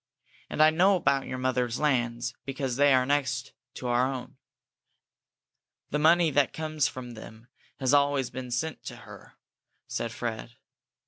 [0.49, 4.37] And I know about your mother's lands, because they are next to our own."
[5.91, 9.35] "The money that comes from them has always been sent to her,"
[9.87, 10.55] said Fred.